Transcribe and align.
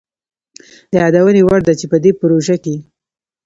د 0.91 0.93
يادوني 1.01 1.41
وړ 1.43 1.59
ده 1.67 1.73
چي 1.79 1.85
په 1.91 1.97
دې 2.03 2.11
پروژه 2.19 2.55
کي 2.63 2.75